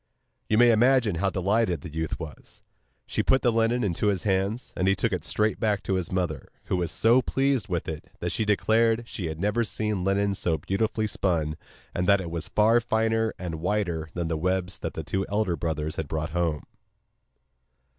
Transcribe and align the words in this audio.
You 0.49 0.57
may 0.57 0.71
imagine 0.71 1.17
how 1.17 1.29
delighted 1.29 1.81
the 1.81 1.93
youth 1.93 2.19
was. 2.19 2.63
She 3.05 3.21
put 3.21 3.43
the 3.43 3.51
linen 3.51 3.83
into 3.83 4.07
his 4.07 4.23
hands, 4.23 4.73
and 4.75 4.87
he 4.87 4.95
took 4.95 5.13
it 5.13 5.23
straight 5.23 5.59
back 5.59 5.83
to 5.83 5.93
his 5.93 6.11
mother, 6.11 6.49
who 6.63 6.77
was 6.77 6.89
so 6.89 7.21
pleased 7.21 7.67
with 7.67 7.87
it 7.87 8.09
that 8.17 8.31
she 8.31 8.43
declared 8.43 9.07
she 9.07 9.27
had 9.27 9.39
never 9.39 9.63
seen 9.63 10.03
linen 10.03 10.33
so 10.33 10.57
beautifully 10.57 11.05
spun, 11.05 11.55
and 11.93 12.09
that 12.09 12.19
it 12.19 12.31
was 12.31 12.47
far 12.49 12.79
finer 12.81 13.35
and 13.37 13.61
whiter 13.61 14.09
than 14.15 14.27
the 14.27 14.37
webs 14.37 14.79
that 14.79 14.95
the 14.95 15.03
two 15.03 15.23
elder 15.29 15.55
brothers 15.55 15.97
had 15.97 16.07
brought 16.07 16.31
home. 16.31 16.63